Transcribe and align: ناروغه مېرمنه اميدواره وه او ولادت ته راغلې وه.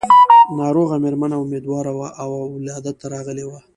ناروغه 0.59 0.95
مېرمنه 1.03 1.35
اميدواره 1.39 1.91
وه 1.97 2.07
او 2.21 2.29
ولادت 2.55 2.95
ته 3.01 3.05
راغلې 3.15 3.45
وه. 3.47 3.59